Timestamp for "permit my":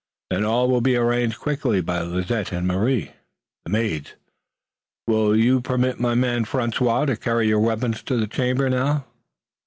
5.61-6.15